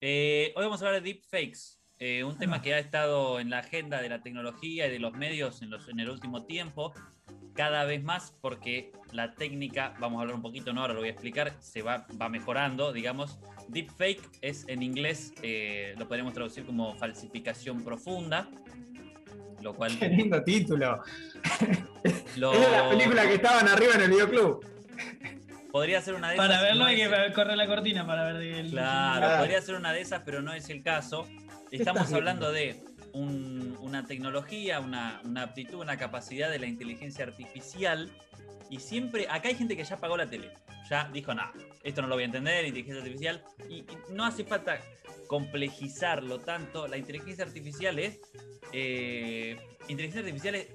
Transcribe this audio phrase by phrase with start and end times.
[0.00, 3.58] Eh, hoy vamos a hablar de deepfakes, eh, un tema que ha estado en la
[3.58, 6.92] agenda de la tecnología y de los medios en, los, en el último tiempo,
[7.54, 11.08] cada vez más porque la técnica, vamos a hablar un poquito, no ahora lo voy
[11.08, 13.40] a explicar, se va, va mejorando, digamos.
[13.68, 18.48] Deepfake es en inglés, eh, lo podemos traducir como falsificación profunda,
[19.60, 19.98] lo cual...
[19.98, 21.02] Qué lindo título.
[22.36, 24.64] Lo- Es de las películas que estaban arriba en el videoclub.
[25.70, 28.38] Podría ser una de Para esas, verlo no hay que correr la cortina para ver
[28.38, 29.38] de Claro, Claro.
[29.40, 31.26] podría ser una de esas, pero no es el caso.
[31.70, 38.10] Estamos hablando de un- una tecnología, una, una aptitud, una capacidad de la inteligencia artificial.
[38.70, 40.50] Y siempre, acá hay gente que ya pagó la tele.
[40.90, 43.44] Ya dijo, nada, esto no lo voy a entender, inteligencia artificial.
[43.68, 44.78] Y, y no hace falta
[45.26, 46.86] complejizarlo tanto.
[46.88, 48.20] La inteligencia artificial es...
[48.72, 49.56] eh,
[49.88, 50.68] inteligencia artificial es-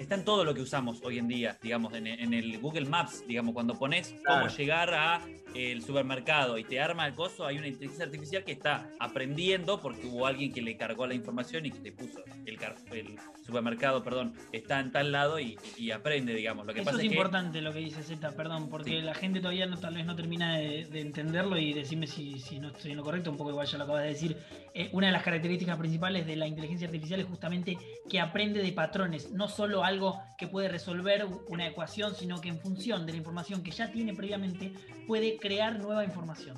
[0.00, 3.24] está en todo lo que usamos hoy en día, digamos, en, en el Google Maps,
[3.28, 5.20] digamos, cuando pones cómo llegar a
[5.54, 10.06] el supermercado y te arma el coso, hay una inteligencia artificial que está aprendiendo porque
[10.06, 14.02] hubo alguien que le cargó la información y que te puso el, car- el supermercado,
[14.02, 16.66] perdón, está en tal lado y, y aprende, digamos.
[16.66, 19.00] Lo que Eso pasa es es que importante lo que dice Z, perdón, porque Sí.
[19.02, 22.58] la gente todavía no, tal vez no termina de, de entenderlo y decirme si, si
[22.58, 24.36] no estoy en lo correcto, un poco igual ya lo acabas de decir.
[24.72, 27.76] Eh, una de las características principales de la inteligencia artificial es justamente
[28.08, 32.58] que aprende de patrones, no solo algo que puede resolver una ecuación, sino que en
[32.58, 34.72] función de la información que ya tiene previamente
[35.06, 36.56] puede crear nueva información.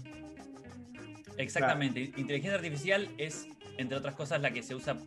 [1.39, 2.01] Exactamente.
[2.17, 3.47] Inteligencia artificial es,
[3.79, 4.99] entre otras cosas, la que se usa,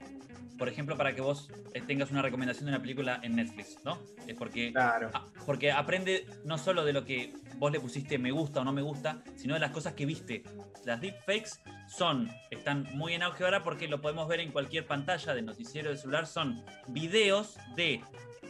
[0.58, 1.50] por ejemplo, para que vos
[1.88, 4.00] tengas una recomendación de una película en Netflix, ¿no?
[4.28, 5.12] Es porque, Claro.
[5.46, 8.82] porque aprende no solo de lo que vos le pusiste me gusta o no me
[8.82, 10.44] gusta, sino de las cosas que viste.
[10.84, 15.34] Las deepfakes son, están muy en auge ahora porque lo podemos ver en cualquier pantalla
[15.34, 16.28] de noticiero de celular.
[16.28, 18.02] Son videos de,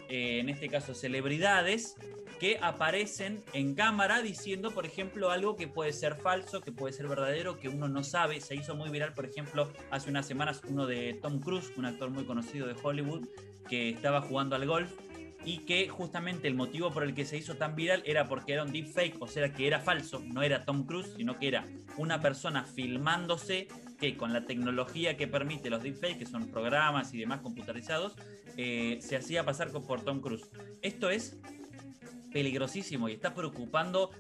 [0.10, 1.96] eh, en este caso, celebridades
[2.40, 7.08] que aparecen en cámara diciendo, por ejemplo, algo que puede ser falso, que puede ser
[7.08, 8.42] verdadero, que uno no sabe.
[8.42, 12.10] Se hizo muy viral, por ejemplo, hace unas semanas uno de Tom Cruise, un actor
[12.10, 13.28] muy conocido de Hollywood,
[13.70, 14.92] que estaba jugando al golf
[15.46, 18.64] y que justamente el motivo por el que se hizo tan viral era porque era
[18.64, 21.66] un deepfake, o sea que era falso, no era Tom Cruise, sino que era
[21.98, 23.68] una persona filmándose
[24.00, 28.16] que con la tecnología que permite los deepfakes, que son programas y demás computarizados,
[28.58, 30.50] eh, se hacía pasar por Tom Cruise.
[30.82, 31.38] Esto es
[32.40, 34.12] peligrosísimo y está preocupando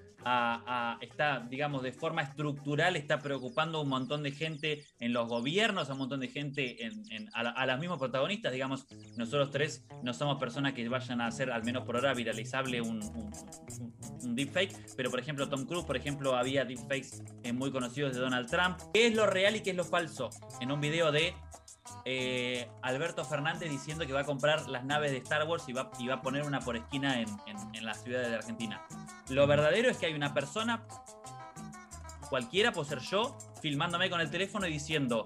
[1.02, 5.88] está, digamos, de forma estructural, está preocupando a un montón de gente en los gobiernos,
[5.90, 8.88] a un montón de gente, en, en- a, la- a las mismas protagonistas, digamos,
[9.18, 13.02] nosotros tres no somos personas que vayan a hacer, al menos por ahora, viralizable un
[14.36, 18.50] deepfake, pero por ejemplo Tom Cruise, por ejemplo, había deepfakes eh, muy conocidos de Donald
[18.50, 18.80] Trump.
[18.96, 20.30] ¿Qué es lo real y qué es lo falso?
[20.59, 21.36] En un video de
[22.06, 25.91] eh, Alberto Fernández diciendo que va a comprar las naves de Star Wars y va,
[26.00, 28.85] y va a poner una por esquina en, en, en la ciudad de Argentina.
[29.29, 30.85] Lo verdadero es que hay una persona,
[32.29, 35.25] cualquiera, puede ser yo, filmándome con el teléfono y diciendo,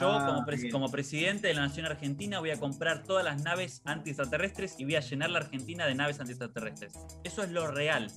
[0.00, 0.72] yo Ah, como, pres- bien.
[0.72, 4.96] como presidente de la nación argentina voy a comprar todas las naves anti-extraterrestres y voy
[4.96, 6.94] a llenar la Argentina de naves anti-extraterrestres.
[7.24, 8.10] Eso es lo real.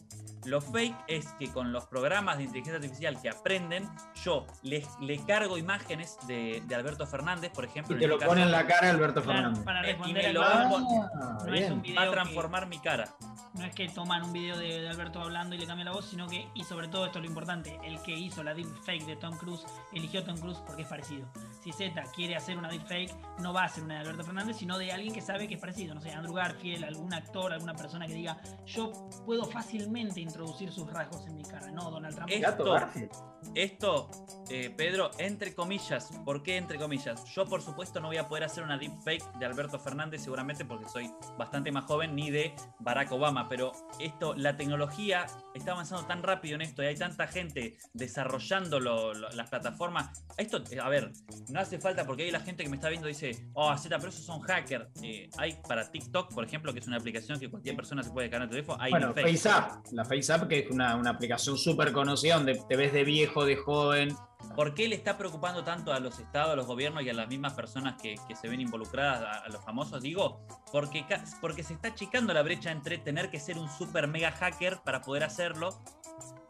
[0.45, 3.87] Lo fake es que con los programas de inteligencia artificial que aprenden,
[4.25, 7.95] yo le, le cargo imágenes de, de Alberto Fernández, por ejemplo.
[7.95, 9.63] Y te lo pone en la cara Alberto Fernández.
[9.63, 11.71] para y responder me a lo Claudio, hago- Ah, no es bien.
[11.73, 13.07] un video va a que- transformar mi cara.
[13.53, 16.05] No es que toman un video de, de Alberto hablando y le cambian la voz,
[16.05, 19.15] sino que, y sobre todo esto es lo importante, el que hizo la deepfake de
[19.15, 21.27] Tom Cruise eligió a Tom Cruise porque es parecido.
[21.61, 24.77] Si Z quiere hacer una deepfake, no va a ser una de Alberto Fernández, sino
[24.77, 25.93] de alguien que sabe que es parecido.
[25.95, 28.91] No sé, Andrew Garfield, algún actor, alguna persona que diga, yo
[29.25, 31.71] puedo fácilmente introducir sus rasgos en mi cara.
[31.71, 32.29] No, Donald Trump.
[32.31, 33.11] Esto- Garfield.
[33.55, 34.09] Esto,
[34.49, 37.23] eh, Pedro, entre comillas, ¿por qué entre comillas?
[37.35, 40.87] Yo, por supuesto, no voy a poder hacer una deepfake de Alberto Fernández, seguramente porque
[40.89, 46.23] soy bastante más joven, ni de Barack Obama, pero esto, la tecnología está avanzando tan
[46.23, 50.23] rápido en esto y hay tanta gente desarrollando lo- lo- las plataformas.
[50.37, 51.11] Esto, eh, a ver,
[51.49, 53.97] no hace falta porque hay la gente que me está viendo y dice, oh, Z,
[53.97, 54.87] pero esos son hackers.
[55.03, 58.27] Eh, hay para TikTok, por ejemplo, que es una aplicación que cualquier persona se puede
[58.27, 59.13] descargar en el teléfono, hay Bueno.
[59.13, 59.85] FaceApp.
[59.91, 63.55] La FaceApp, que es una, una aplicación súper conocida donde te ves de viejo, de
[63.55, 64.15] joven.
[64.55, 67.27] ¿Por qué le está preocupando tanto a los estados, a los gobiernos y a las
[67.27, 70.01] mismas personas que, que se ven involucradas, a, a los famosos?
[70.01, 71.05] Digo, porque,
[71.41, 75.01] porque se está achicando la brecha entre tener que ser un super mega hacker para
[75.01, 75.81] poder hacerlo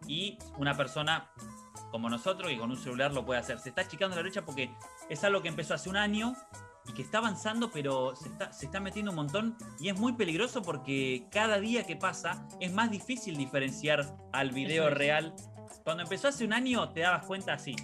[0.08, 1.32] y una persona
[1.92, 3.60] como nosotros que con un celular lo puede hacer.
[3.60, 4.72] Se está achicando la brecha porque
[5.10, 6.36] es algo que empezó hace un año
[6.88, 10.14] y que está avanzando, pero se está, se está metiendo un montón y es muy
[10.14, 15.36] peligroso porque cada día que pasa es más difícil diferenciar al video real.
[15.84, 17.76] Cuando empezó hace un año te dabas cuenta así,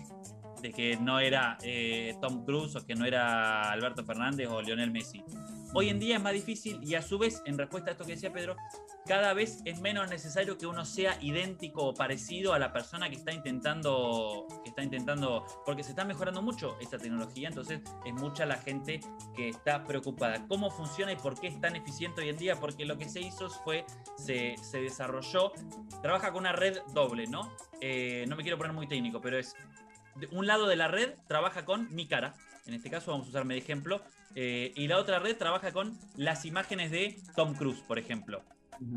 [0.61, 4.91] de que no era eh, Tom Cruise o que no era Alberto Fernández o Lionel
[4.91, 5.23] Messi.
[5.73, 8.13] Hoy en día es más difícil y a su vez, en respuesta a esto que
[8.13, 8.55] decía Pedro,
[9.05, 13.15] cada vez es menos necesario que uno sea idéntico o parecido a la persona que
[13.15, 14.47] está intentando,
[14.79, 19.01] está intentando, porque se está mejorando mucho esta tecnología, entonces es mucha la gente
[19.35, 20.45] que está preocupada.
[20.47, 22.55] ¿Cómo funciona y por qué es tan eficiente hoy en día?
[22.55, 23.85] Porque lo que se hizo fue,
[24.17, 25.51] se, se desarrolló,
[26.01, 27.53] trabaja con una red doble, ¿no?
[27.81, 29.55] Eh, no me quiero poner muy técnico, pero es,
[30.31, 32.33] un lado de la red trabaja con mi cara,
[32.65, 34.01] en este caso vamos a usarme de ejemplo,
[34.35, 38.43] eh, y la otra red trabaja con las imágenes de Tom Cruise, por ejemplo.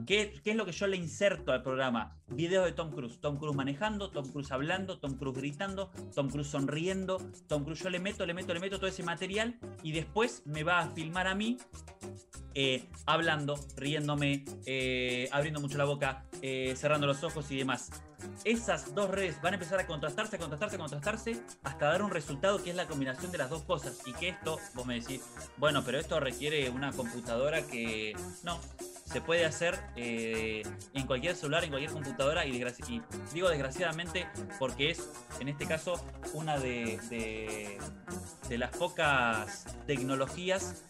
[0.07, 2.17] ¿Qué, ¿Qué, es lo que yo le inserto al programa?
[2.29, 3.21] Videos de Tom Cruise.
[3.21, 7.19] Tom Cruise manejando, Tom Cruise hablando, Tom Cruise gritando, Tom Cruise sonriendo,
[7.49, 10.63] Tom Cruise yo le meto, le meto, le meto todo ese material y después me
[10.63, 11.59] va a filmar a mí
[12.55, 17.91] eh, hablando, riéndome, eh, abriendo mucho la boca, eh, cerrando los ojos y demás.
[18.45, 22.11] Esas dos redes van a empezar a contrastarse, a contrastarse, a contrastarse, hasta dar un
[22.11, 24.01] resultado que es la combinación de las dos cosas.
[24.07, 25.23] Y que esto, vos me decís,
[25.57, 28.15] bueno, pero esto requiere una computadora que...
[28.45, 28.61] No,
[29.13, 30.63] se puede hacer eh,
[30.95, 32.53] en cualquier celular, en cualquier computadora y,
[33.33, 34.27] digo desgraciadamente
[34.59, 35.11] porque es
[35.41, 37.79] en este caso una de,
[38.49, 40.85] de las pocas tecnologías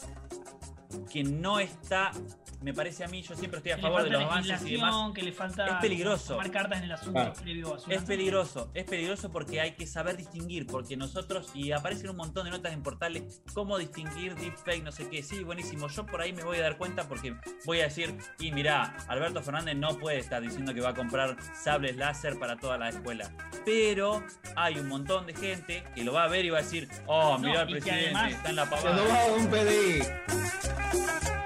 [1.11, 2.13] que no está
[2.63, 5.13] me parece a mí, yo siempre estoy a favor de los avances y demás.
[5.15, 6.35] Que le falta es peligroso.
[6.35, 9.87] tomar cartas en el asunto previo a su Es peligroso, es peligroso porque hay que
[9.87, 14.83] saber distinguir, porque nosotros, y aparecen un montón de notas en portales, cómo distinguir deepfake,
[14.83, 15.23] no sé qué.
[15.23, 15.89] Sí, buenísimo.
[15.89, 19.43] Yo por ahí me voy a dar cuenta porque voy a decir, y mirá, Alberto
[19.43, 23.31] Fernández no puede estar diciendo que va a comprar sables láser para toda la escuela.
[23.65, 24.23] Pero
[24.57, 27.39] hay un montón de gente que lo va a ver y va a decir, oh,
[27.39, 29.03] mirá No, al y que presidente, además- está en la Se nos pavada.
[29.07, 31.42] va un PDI.